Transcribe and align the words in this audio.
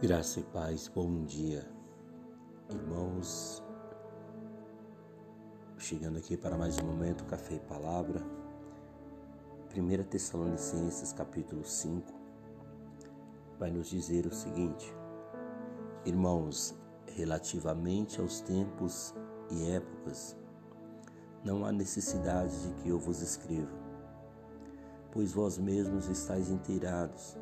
Graça 0.00 0.38
e 0.38 0.44
paz, 0.44 0.86
bom 0.86 1.24
dia, 1.24 1.68
irmãos. 2.70 3.60
Chegando 5.76 6.16
aqui 6.16 6.36
para 6.36 6.56
mais 6.56 6.78
um 6.78 6.86
momento, 6.86 7.24
Café 7.24 7.54
e 7.54 7.58
Palavra. 7.58 8.22
1 9.76 10.04
Tessalonicenses, 10.04 11.12
capítulo 11.12 11.64
5, 11.64 12.06
vai 13.58 13.72
nos 13.72 13.88
dizer 13.88 14.26
o 14.26 14.32
seguinte: 14.32 14.94
Irmãos, 16.04 16.72
relativamente 17.08 18.20
aos 18.20 18.40
tempos 18.40 19.12
e 19.50 19.72
épocas, 19.72 20.36
não 21.44 21.66
há 21.66 21.72
necessidade 21.72 22.56
de 22.62 22.74
que 22.80 22.90
eu 22.90 22.98
vos 23.00 23.20
escreva, 23.20 23.76
pois 25.10 25.32
vós 25.32 25.58
mesmos 25.58 26.06
estáis 26.08 26.48
inteirados 26.48 27.36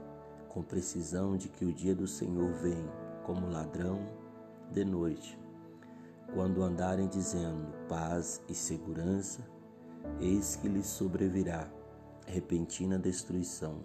com 0.52 0.62
precisão 0.62 1.36
de 1.36 1.48
que 1.48 1.64
o 1.64 1.72
dia 1.72 1.94
do 1.94 2.06
Senhor 2.06 2.52
vem 2.54 2.84
como 3.24 3.48
ladrão 3.48 4.06
de 4.70 4.84
noite. 4.84 5.38
Quando 6.34 6.62
andarem 6.62 7.08
dizendo 7.08 7.72
paz 7.88 8.43
e 8.48 8.54
segurança, 8.54 9.40
eis 10.20 10.57
que 10.57 10.68
lhes 10.68 10.86
sobrevirá 10.86 11.68
repentina 12.26 12.98
destruição, 12.98 13.80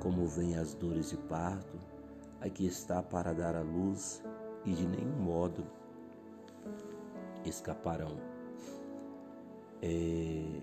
como 0.00 0.26
vem 0.26 0.56
as 0.56 0.74
dores 0.74 1.10
de 1.10 1.16
parto, 1.16 1.78
aqui 2.40 2.66
está 2.66 3.02
para 3.02 3.32
dar 3.32 3.54
a 3.54 3.62
luz 3.62 4.22
e 4.64 4.72
de 4.72 4.86
nenhum 4.86 5.22
modo 5.22 5.64
escaparão. 7.44 8.18
É, 9.80 10.60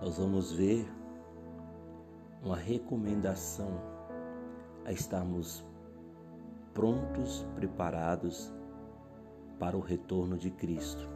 nós 0.00 0.18
vamos 0.18 0.52
ver 0.52 0.86
uma 2.42 2.56
recomendação 2.56 3.91
a 4.84 4.92
estarmos 4.92 5.64
prontos, 6.74 7.46
preparados 7.54 8.52
para 9.58 9.76
o 9.76 9.80
retorno 9.80 10.36
de 10.36 10.50
Cristo. 10.50 11.08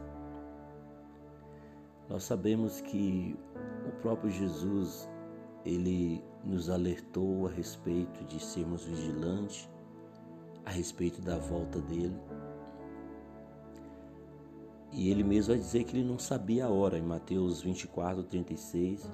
Nós 2.09 2.23
sabemos 2.23 2.79
que 2.79 3.37
o 3.87 3.91
próprio 4.01 4.29
Jesus, 4.29 5.09
ele 5.65 6.23
nos 6.43 6.69
alertou 6.69 7.47
a 7.47 7.51
respeito 7.51 8.23
de 8.25 8.39
sermos 8.39 8.85
vigilantes, 8.85 9.69
a 10.65 10.69
respeito 10.69 11.21
da 11.21 11.37
volta 11.37 11.81
dele. 11.81 12.17
E 14.93 15.09
ele 15.09 15.23
mesmo 15.23 15.53
vai 15.53 15.59
dizer 15.59 15.83
que 15.83 15.97
ele 15.97 16.07
não 16.07 16.17
sabia 16.17 16.65
a 16.65 16.69
hora, 16.69 16.97
em 16.97 17.01
Mateus 17.01 17.61
24, 17.61 18.23
36, 18.23 19.11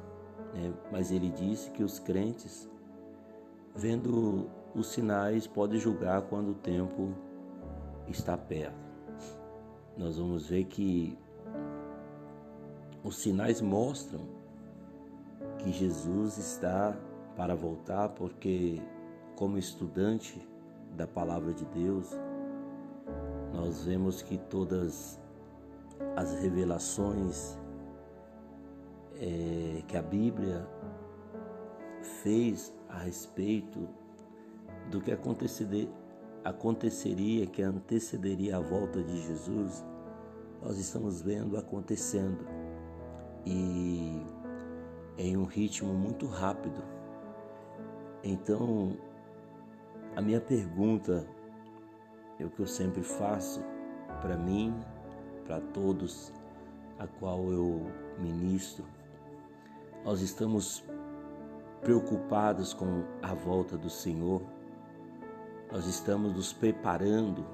né? 0.54 0.74
mas 0.92 1.12
ele 1.12 1.30
disse 1.32 1.72
que 1.72 1.84
os 1.84 1.98
crentes 1.98 2.70
vendo 3.76 4.50
os 4.76 4.88
sinais, 4.88 5.48
pode 5.48 5.78
julgar 5.78 6.22
quando 6.24 6.52
o 6.52 6.56
tempo 6.56 7.14
está 8.08 8.38
perto. 8.38 8.84
Nós 9.98 10.18
vamos 10.18 10.48
ver 10.48 10.66
que 10.66 11.18
os 13.04 13.18
sinais 13.18 13.62
mostram 13.62 14.22
que 15.60 15.72
Jesus 15.72 16.38
está 16.38 16.98
para 17.36 17.56
voltar, 17.56 18.10
porque, 18.10 18.82
como 19.36 19.58
estudante 19.58 20.48
da 20.96 21.08
palavra 21.08 21.54
de 21.54 21.66
Deus, 21.66 22.10
nós 23.54 23.86
vemos 23.86 24.22
que 24.22 24.38
todas 24.38 25.20
as 26.16 26.40
revelações 26.40 27.58
é, 29.20 29.84
que 29.88 29.96
a 29.96 30.02
Bíblia 30.02 30.68
fez 32.06 32.74
a 32.90 33.00
respeito 33.00 33.88
do 34.90 35.02
que 35.02 35.12
aconteceria, 35.12 35.88
que 37.48 37.62
antecederia 37.62 38.58
a 38.58 38.60
volta 38.60 39.02
de 39.02 39.22
Jesus, 39.22 39.84
nós 40.62 40.78
estamos 40.78 41.22
vendo 41.22 41.58
acontecendo 41.58 42.46
e 43.46 44.22
em 45.18 45.38
um 45.38 45.44
ritmo 45.44 45.94
muito 45.94 46.26
rápido. 46.28 46.84
Então, 48.24 48.98
a 50.16 50.22
minha 50.22 50.40
pergunta, 50.40 51.28
é 52.40 52.46
o 52.46 52.50
que 52.50 52.60
eu 52.62 52.68
sempre 52.68 53.04
faço 53.04 53.62
para 54.22 54.38
mim, 54.38 54.74
para 55.46 55.60
todos 55.60 56.32
a 57.00 57.08
qual 57.08 57.52
eu 57.52 57.86
ministro, 58.20 58.86
nós 60.06 60.22
estamos 60.22 60.84
preocupados 61.84 62.74
com 62.74 63.04
a 63.22 63.34
volta 63.34 63.78
do 63.78 63.90
Senhor, 63.90 64.42
nós 65.72 65.86
estamos 65.86 66.34
nos 66.34 66.54
preparando 66.54 67.46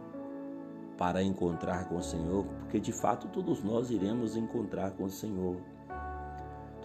para 0.98 1.24
encontrar 1.24 1.88
com 1.88 1.98
o 1.98 2.04
Senhor, 2.04 2.46
porque 2.46 2.80
de 2.80 2.92
fato 2.92 3.28
todos 3.30 3.64
nós 3.64 3.90
iremos 3.90 4.36
encontrar 4.36 4.92
com 4.92 5.06
o 5.06 5.10
Senhor. 5.10 5.56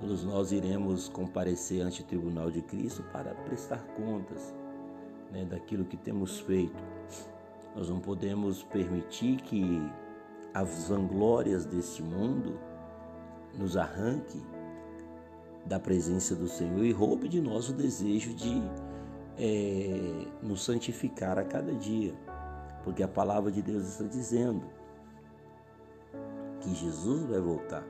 Todos 0.01 0.25
nós 0.25 0.53
iremos 0.53 1.09
comparecer 1.09 1.83
ante 1.83 2.03
o 2.03 2.05
tribunal 2.05 2.51
de 2.51 2.63
Cristo 2.63 3.03
para 3.13 3.35
prestar 3.35 3.85
contas 3.97 4.55
né, 5.33 5.45
daquilo 5.45 5.85
que 5.85 5.97
temos 5.97 6.41
feito. 6.41 6.83
Nós 7.75 7.89
não 7.89 8.01
podemos 8.01 8.63
permitir 8.63 9.41
que 9.43 9.83
as 10.53 10.89
vanglórias 10.89 11.65
deste 11.65 12.03
mundo 12.03 12.59
nos 13.59 13.77
arranque 13.77 14.41
da 15.67 15.81
presença 15.81 16.35
do 16.35 16.47
Senhor 16.47 16.85
e 16.85 16.93
roube 16.93 17.29
de 17.29 17.41
nós 17.41 17.69
o 17.69 17.73
desejo 17.73 18.35
de 18.35 18.63
é, 19.39 20.27
nos 20.43 20.63
santificar 20.63 21.39
a 21.39 21.45
cada 21.45 21.73
dia, 21.73 22.15
porque 22.83 23.03
a 23.03 23.09
palavra 23.09 23.51
de 23.51 23.63
Deus 23.63 23.87
está 23.87 24.05
dizendo 24.05 24.63
que 26.61 26.75
Jesus 26.75 27.23
vai 27.25 27.41
voltar. 27.41 27.85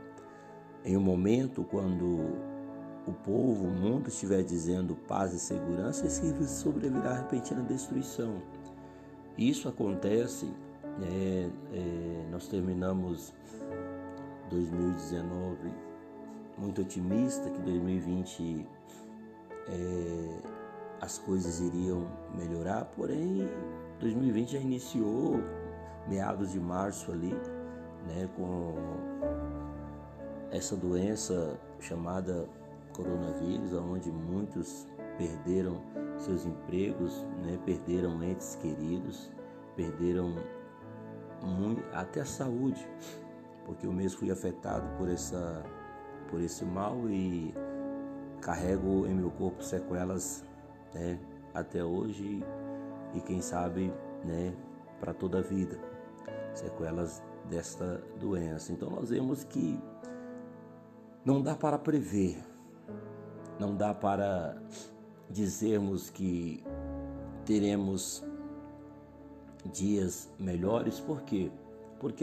Em 0.84 0.96
um 0.96 1.00
momento 1.00 1.64
quando 1.64 2.04
o 3.06 3.12
povo, 3.12 3.66
o 3.66 3.70
mundo 3.70 4.08
estiver 4.08 4.42
dizendo 4.42 4.94
paz 4.94 5.32
e 5.32 5.38
segurança, 5.38 6.06
esse 6.06 6.46
sobrevirá 6.46 7.14
repentina 7.14 7.62
destruição. 7.62 8.42
Isso 9.36 9.68
acontece, 9.68 10.48
é, 11.02 11.50
é, 11.72 12.26
nós 12.30 12.46
terminamos 12.46 13.34
2019 14.48 15.93
muito 16.56 16.82
otimista 16.82 17.50
que 17.50 17.60
2020 17.60 18.66
é, 19.68 20.38
as 21.00 21.18
coisas 21.18 21.60
iriam 21.60 22.06
melhorar, 22.34 22.84
porém 22.96 23.48
2020 24.00 24.52
já 24.52 24.58
iniciou 24.58 25.40
meados 26.08 26.52
de 26.52 26.60
março 26.60 27.10
ali, 27.10 27.34
né, 28.06 28.28
com 28.36 28.74
essa 30.50 30.76
doença 30.76 31.58
chamada 31.80 32.46
coronavírus, 32.92 33.72
onde 33.72 34.10
muitos 34.10 34.86
perderam 35.18 35.80
seus 36.18 36.44
empregos, 36.44 37.22
né, 37.42 37.58
perderam 37.64 38.22
entes 38.22 38.56
queridos, 38.56 39.30
perderam 39.74 40.34
muito, 41.42 41.82
até 41.92 42.20
a 42.20 42.24
saúde, 42.24 42.86
porque 43.64 43.86
eu 43.86 43.92
mesmo 43.92 44.18
fui 44.18 44.30
afetado 44.30 44.86
por 44.96 45.08
essa 45.08 45.62
por 46.24 46.40
esse 46.40 46.64
mal 46.64 47.08
e 47.08 47.54
carrego 48.40 49.06
em 49.06 49.14
meu 49.14 49.30
corpo 49.30 49.62
sequelas 49.62 50.44
né, 50.92 51.18
até 51.54 51.84
hoje 51.84 52.44
e 53.14 53.20
quem 53.20 53.40
sabe 53.40 53.92
né, 54.24 54.54
para 55.00 55.14
toda 55.14 55.38
a 55.38 55.42
vida 55.42 55.78
sequelas 56.52 57.22
desta 57.48 58.02
doença. 58.18 58.72
Então 58.72 58.90
nós 58.90 59.10
vemos 59.10 59.44
que 59.44 59.78
não 61.24 61.42
dá 61.42 61.54
para 61.54 61.78
prever, 61.78 62.36
não 63.58 63.74
dá 63.74 63.94
para 63.94 64.56
dizermos 65.28 66.10
que 66.10 66.62
teremos 67.44 68.24
dias 69.72 70.30
melhores, 70.38 71.00
por 71.00 71.22
quê? 71.22 71.50
porque 71.50 71.63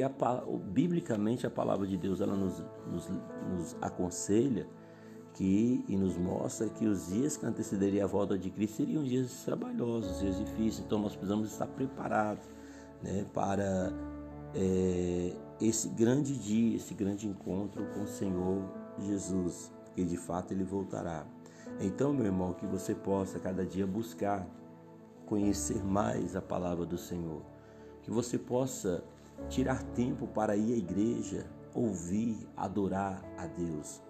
a, 0.03 0.43
biblicamente 0.57 1.45
a 1.45 1.49
palavra 1.49 1.87
de 1.87 1.97
Deus 1.97 2.21
ela 2.21 2.35
nos, 2.35 2.63
nos, 2.87 3.09
nos 3.49 3.75
aconselha 3.81 4.67
que 5.33 5.83
e 5.87 5.95
nos 5.95 6.17
mostra 6.17 6.69
que 6.69 6.85
os 6.85 7.07
dias 7.07 7.37
que 7.37 7.45
antecederiam 7.45 8.03
a 8.03 8.07
volta 8.07 8.37
de 8.37 8.49
Cristo 8.49 8.77
seriam 8.77 9.03
dias 9.03 9.43
trabalhosos, 9.45 10.19
dias 10.19 10.37
difíceis. 10.37 10.79
Então 10.79 10.99
nós 10.99 11.15
precisamos 11.15 11.51
estar 11.51 11.67
preparados 11.67 12.43
né, 13.01 13.25
para 13.33 13.91
é, 14.53 15.33
esse 15.59 15.89
grande 15.89 16.37
dia, 16.37 16.75
esse 16.75 16.93
grande 16.93 17.27
encontro 17.27 17.85
com 17.93 18.03
o 18.03 18.07
Senhor 18.07 18.61
Jesus, 18.99 19.71
que 19.95 20.03
de 20.03 20.17
fato 20.17 20.53
ele 20.53 20.63
voltará. 20.63 21.25
Então, 21.79 22.13
meu 22.13 22.25
irmão, 22.25 22.53
que 22.53 22.65
você 22.65 22.93
possa 22.93 23.39
cada 23.39 23.65
dia 23.65 23.87
buscar 23.87 24.47
conhecer 25.25 25.83
mais 25.83 26.35
a 26.35 26.41
palavra 26.41 26.85
do 26.85 26.97
Senhor, 26.97 27.41
que 28.03 28.11
você 28.11 28.37
possa 28.37 29.03
tirar 29.49 29.83
tempo 29.83 30.27
para 30.27 30.55
ir 30.55 30.73
à 30.73 30.77
igreja, 30.77 31.45
ouvir, 31.73 32.47
adorar 32.55 33.23
a 33.38 33.47
Deus. 33.47 34.01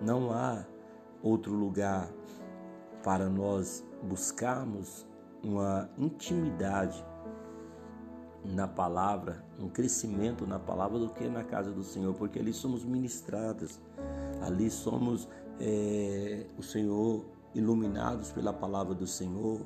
Não 0.00 0.32
há 0.32 0.64
outro 1.22 1.52
lugar 1.52 2.08
para 3.02 3.28
nós 3.28 3.84
buscarmos 4.02 5.06
uma 5.42 5.88
intimidade 5.96 7.04
na 8.44 8.66
palavra, 8.66 9.44
um 9.58 9.68
crescimento 9.68 10.46
na 10.46 10.58
palavra 10.58 10.98
do 10.98 11.10
que 11.10 11.28
na 11.28 11.44
casa 11.44 11.70
do 11.70 11.82
Senhor, 11.82 12.14
porque 12.14 12.38
ali 12.38 12.52
somos 12.52 12.84
ministrados, 12.84 13.78
ali 14.40 14.70
somos 14.70 15.28
é, 15.60 16.46
o 16.58 16.62
Senhor 16.62 17.24
iluminados 17.54 18.32
pela 18.32 18.52
palavra 18.52 18.94
do 18.94 19.06
Senhor 19.06 19.60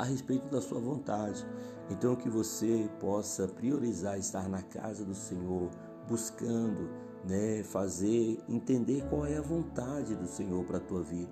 a 0.00 0.04
respeito 0.04 0.48
da 0.48 0.62
sua 0.62 0.80
vontade. 0.80 1.46
Então 1.90 2.16
que 2.16 2.30
você 2.30 2.88
possa 2.98 3.46
priorizar 3.46 4.18
estar 4.18 4.48
na 4.48 4.62
casa 4.62 5.04
do 5.04 5.14
Senhor, 5.14 5.68
buscando, 6.08 6.88
né, 7.28 7.62
fazer, 7.62 8.42
entender 8.48 9.04
qual 9.10 9.26
é 9.26 9.36
a 9.36 9.42
vontade 9.42 10.14
do 10.14 10.26
Senhor 10.26 10.64
para 10.64 10.78
a 10.78 10.80
tua 10.80 11.02
vida, 11.02 11.30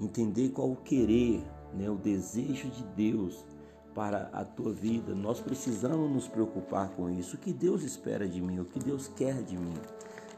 entender 0.00 0.50
qual 0.50 0.70
o 0.70 0.76
querer, 0.76 1.44
né, 1.74 1.90
o 1.90 1.96
desejo 1.96 2.68
de 2.70 2.84
Deus 2.94 3.44
para 3.92 4.30
a 4.32 4.44
tua 4.44 4.72
vida. 4.72 5.12
Nós 5.12 5.40
precisamos 5.40 6.08
nos 6.08 6.28
preocupar 6.28 6.90
com 6.90 7.10
isso. 7.10 7.34
O 7.34 7.38
que 7.40 7.52
Deus 7.52 7.82
espera 7.82 8.28
de 8.28 8.40
mim, 8.40 8.60
o 8.60 8.64
que 8.64 8.78
Deus 8.78 9.08
quer 9.08 9.42
de 9.42 9.56
mim. 9.56 9.74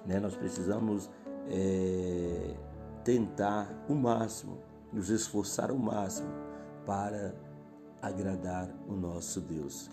Né? 0.07 0.19
Nós 0.19 0.35
precisamos 0.35 1.11
é, 1.51 2.55
tentar 3.05 3.85
o 3.87 3.95
máximo, 3.95 4.57
nos 4.91 5.11
esforçar 5.11 5.71
o 5.71 5.79
máximo 5.79 6.31
para 6.87 7.35
agradar 8.01 8.69
o 8.89 8.93
nosso 8.95 9.41
Deus. 9.41 9.91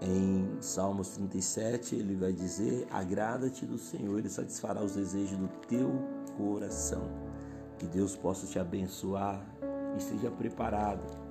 Em 0.00 0.60
Salmos 0.60 1.10
37, 1.10 1.96
ele 1.96 2.16
vai 2.16 2.32
dizer: 2.32 2.86
Agrada-te 2.90 3.64
do 3.64 3.78
Senhor, 3.78 4.18
ele 4.18 4.28
satisfará 4.28 4.82
os 4.82 4.94
desejos 4.94 5.38
do 5.38 5.48
teu 5.66 5.90
coração. 6.36 7.08
Que 7.78 7.86
Deus 7.86 8.16
possa 8.16 8.46
te 8.46 8.58
abençoar 8.58 9.44
e 9.94 9.98
esteja 9.98 10.30
preparado 10.30 11.26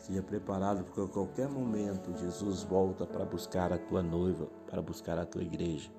Seja 0.00 0.22
preparado 0.22 0.82
porque 0.84 1.00
a 1.02 1.06
qualquer 1.06 1.46
momento 1.46 2.16
Jesus 2.16 2.62
volta 2.62 3.06
para 3.06 3.24
buscar 3.24 3.70
a 3.70 3.78
tua 3.78 4.02
noiva, 4.02 4.48
para 4.66 4.80
buscar 4.80 5.18
a 5.18 5.26
tua 5.26 5.42
igreja. 5.42 5.90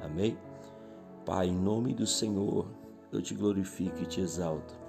Amém? 0.00 0.38
Pai, 1.26 1.48
em 1.48 1.58
nome 1.58 1.92
do 1.92 2.06
Senhor, 2.06 2.68
eu 3.10 3.20
te 3.20 3.34
glorifico 3.34 4.02
e 4.02 4.06
te 4.06 4.20
exalto. 4.20 4.79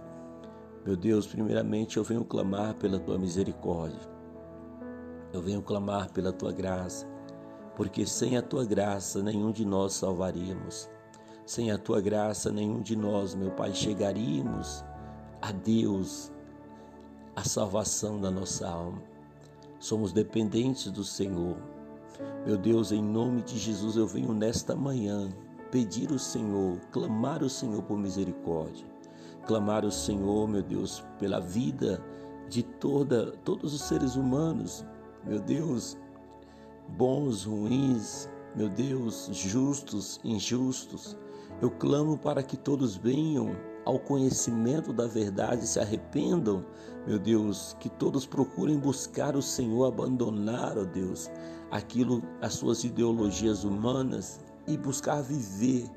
Meu 0.85 0.95
Deus, 0.95 1.27
primeiramente 1.27 1.97
eu 1.97 2.03
venho 2.03 2.25
clamar 2.25 2.73
pela 2.73 2.99
tua 2.99 3.17
misericórdia. 3.17 3.99
Eu 5.31 5.41
venho 5.41 5.61
clamar 5.61 6.11
pela 6.11 6.33
tua 6.33 6.51
graça, 6.51 7.07
porque 7.75 8.05
sem 8.05 8.35
a 8.35 8.41
tua 8.41 8.65
graça 8.65 9.21
nenhum 9.21 9.51
de 9.51 9.63
nós 9.63 9.93
salvaríamos. 9.93 10.89
Sem 11.45 11.71
a 11.71 11.77
tua 11.77 12.01
graça 12.01 12.51
nenhum 12.51 12.81
de 12.81 12.95
nós, 12.95 13.35
meu 13.35 13.51
Pai, 13.51 13.73
chegaríamos 13.73 14.83
a 15.41 15.51
Deus 15.51 16.31
a 17.35 17.43
salvação 17.43 18.19
da 18.19 18.31
nossa 18.31 18.67
alma. 18.67 19.01
Somos 19.79 20.11
dependentes 20.11 20.91
do 20.91 21.03
Senhor. 21.03 21.57
Meu 22.45 22.57
Deus, 22.57 22.91
em 22.91 23.01
nome 23.03 23.41
de 23.41 23.57
Jesus, 23.57 23.95
eu 23.95 24.07
venho 24.07 24.33
nesta 24.33 24.75
manhã 24.75 25.29
pedir 25.71 26.11
ao 26.11 26.19
Senhor, 26.19 26.79
clamar 26.91 27.41
ao 27.41 27.49
Senhor 27.49 27.81
por 27.83 27.97
misericórdia, 27.97 28.85
clamar 29.45 29.83
ao 29.83 29.91
Senhor, 29.91 30.47
meu 30.47 30.61
Deus, 30.61 31.03
pela 31.19 31.39
vida 31.39 32.03
de 32.49 32.63
toda, 32.63 33.31
todos 33.43 33.73
os 33.73 33.81
seres 33.81 34.15
humanos, 34.15 34.85
meu 35.25 35.39
Deus, 35.39 35.97
bons, 36.97 37.45
ruins, 37.45 38.29
meu 38.55 38.69
Deus, 38.69 39.29
justos, 39.31 40.19
injustos. 40.23 41.17
Eu 41.61 41.71
clamo 41.71 42.17
para 42.17 42.43
que 42.43 42.57
todos 42.57 42.95
venham 42.95 43.55
ao 43.85 43.99
conhecimento 43.99 44.93
da 44.93 45.07
verdade, 45.07 45.67
se 45.67 45.79
arrependam, 45.79 46.65
meu 47.07 47.17
Deus, 47.17 47.75
que 47.79 47.89
todos 47.89 48.25
procurem 48.25 48.77
buscar 48.77 49.35
o 49.35 49.41
Senhor, 49.41 49.85
abandonar, 49.85 50.77
ó 50.77 50.83
Deus, 50.83 51.31
aquilo, 51.71 52.21
as 52.41 52.53
suas 52.53 52.83
ideologias 52.83 53.63
humanas 53.63 54.39
e 54.67 54.77
buscar 54.77 55.21
viver 55.21 55.89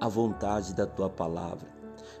a 0.00 0.08
vontade 0.08 0.74
da 0.74 0.86
tua 0.86 1.08
palavra. 1.08 1.77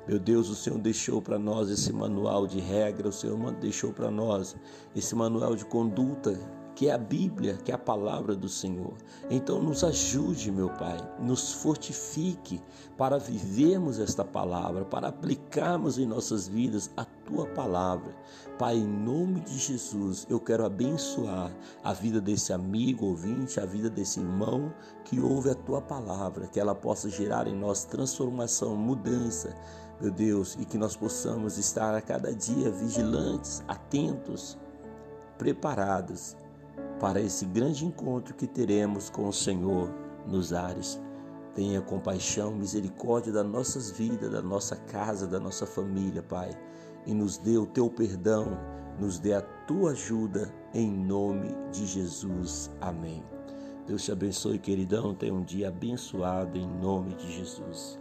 Meu 0.08 0.18
Deus, 0.18 0.48
o 0.48 0.54
Senhor 0.54 0.78
deixou 0.78 1.20
para 1.20 1.38
nós 1.38 1.68
esse 1.68 1.92
manual 1.92 2.46
de 2.46 2.58
regra, 2.58 3.10
o 3.10 3.12
Senhor 3.12 3.38
deixou 3.56 3.92
para 3.92 4.10
nós 4.10 4.56
esse 4.96 5.14
manual 5.14 5.54
de 5.54 5.66
conduta 5.66 6.34
que 6.78 6.88
é 6.88 6.92
a 6.92 6.98
Bíblia, 6.98 7.58
que 7.64 7.72
é 7.72 7.74
a 7.74 7.78
palavra 7.78 8.36
do 8.36 8.48
Senhor. 8.48 8.94
Então, 9.28 9.60
nos 9.60 9.82
ajude, 9.82 10.52
meu 10.52 10.70
Pai, 10.70 10.96
nos 11.18 11.52
fortifique 11.54 12.62
para 12.96 13.18
vivermos 13.18 13.98
esta 13.98 14.24
palavra, 14.24 14.84
para 14.84 15.08
aplicarmos 15.08 15.98
em 15.98 16.06
nossas 16.06 16.46
vidas 16.46 16.88
a 16.96 17.04
tua 17.04 17.46
palavra. 17.46 18.14
Pai, 18.60 18.76
em 18.76 18.86
nome 18.86 19.40
de 19.40 19.58
Jesus, 19.58 20.24
eu 20.30 20.38
quero 20.38 20.64
abençoar 20.64 21.52
a 21.82 21.92
vida 21.92 22.20
desse 22.20 22.52
amigo 22.52 23.06
ouvinte, 23.06 23.58
a 23.58 23.66
vida 23.66 23.90
desse 23.90 24.20
irmão 24.20 24.72
que 25.04 25.18
ouve 25.18 25.50
a 25.50 25.56
tua 25.56 25.82
palavra, 25.82 26.46
que 26.46 26.60
ela 26.60 26.76
possa 26.76 27.10
gerar 27.10 27.48
em 27.48 27.56
nós 27.56 27.82
transformação, 27.82 28.76
mudança, 28.76 29.52
meu 30.00 30.10
Deus, 30.10 30.56
e 30.60 30.64
que 30.64 30.78
nós 30.78 30.96
possamos 30.96 31.58
estar 31.58 31.94
a 31.94 32.00
cada 32.00 32.32
dia 32.32 32.70
vigilantes, 32.70 33.62
atentos, 33.66 34.56
preparados 35.36 36.36
para 37.00 37.20
esse 37.20 37.44
grande 37.46 37.84
encontro 37.84 38.34
que 38.34 38.46
teremos 38.46 39.10
com 39.10 39.28
o 39.28 39.32
Senhor 39.32 39.92
nos 40.26 40.52
ares. 40.52 41.00
Tenha 41.54 41.80
compaixão, 41.80 42.54
misericórdia 42.54 43.32
das 43.32 43.46
nossas 43.46 43.90
vidas, 43.90 44.30
da 44.30 44.40
nossa 44.40 44.76
casa, 44.76 45.26
da 45.26 45.40
nossa 45.40 45.66
família, 45.66 46.22
Pai, 46.22 46.50
e 47.04 47.12
nos 47.12 47.36
dê 47.36 47.56
o 47.56 47.66
teu 47.66 47.90
perdão, 47.90 48.56
nos 48.98 49.18
dê 49.18 49.34
a 49.34 49.42
tua 49.66 49.90
ajuda, 49.90 50.52
em 50.72 50.90
nome 50.90 51.48
de 51.72 51.86
Jesus. 51.86 52.70
Amém. 52.80 53.24
Deus 53.86 54.04
te 54.04 54.12
abençoe, 54.12 54.58
queridão. 54.58 55.14
Tenha 55.14 55.34
um 55.34 55.42
dia 55.42 55.68
abençoado, 55.68 56.58
em 56.58 56.66
nome 56.66 57.14
de 57.14 57.32
Jesus. 57.32 57.98